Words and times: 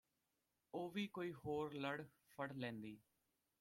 ਉਹ 0.73 0.89
ਵੀ 0.91 1.05
ਕੋਈ 1.07 1.33
ਹੋਰ 1.35 1.73
ਲੜ 1.73 2.01
ਫੜ 2.29 2.51
ਲੈਂਦੀ 2.53 2.97